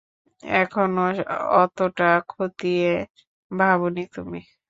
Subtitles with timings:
[0.43, 1.05] এখনো
[1.61, 2.91] অতোটা খতিয়ে
[3.51, 4.39] ভাবোনি তুমি।